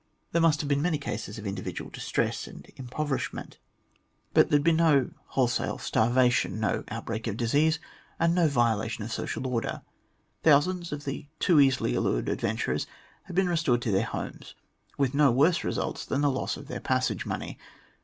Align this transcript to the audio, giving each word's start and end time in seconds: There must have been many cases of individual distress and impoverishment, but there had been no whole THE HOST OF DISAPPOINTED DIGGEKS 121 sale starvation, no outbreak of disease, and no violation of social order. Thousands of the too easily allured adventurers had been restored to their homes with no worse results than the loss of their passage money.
There 0.31 0.41
must 0.41 0.61
have 0.61 0.67
been 0.67 0.81
many 0.81 0.97
cases 0.97 1.37
of 1.37 1.45
individual 1.45 1.91
distress 1.91 2.47
and 2.47 2.65
impoverishment, 2.75 3.59
but 4.33 4.49
there 4.49 4.57
had 4.57 4.63
been 4.63 4.77
no 4.77 5.11
whole 5.27 5.45
THE 5.45 5.51
HOST 5.53 5.59
OF 5.61 5.77
DISAPPOINTED 5.91 6.15
DIGGEKS 6.15 6.43
121 6.43 6.57
sale 6.57 6.57
starvation, 6.57 6.59
no 6.59 6.97
outbreak 6.97 7.27
of 7.27 7.37
disease, 7.37 7.79
and 8.19 8.33
no 8.33 8.47
violation 8.47 9.03
of 9.03 9.11
social 9.11 9.45
order. 9.45 9.83
Thousands 10.41 10.91
of 10.91 11.05
the 11.05 11.27
too 11.37 11.59
easily 11.59 11.93
allured 11.93 12.29
adventurers 12.29 12.87
had 13.25 13.35
been 13.35 13.47
restored 13.47 13.83
to 13.83 13.91
their 13.91 14.01
homes 14.05 14.55
with 14.97 15.13
no 15.13 15.29
worse 15.31 15.63
results 15.63 16.03
than 16.03 16.21
the 16.21 16.31
loss 16.31 16.57
of 16.57 16.67
their 16.67 16.79
passage 16.79 17.27
money. 17.27 17.59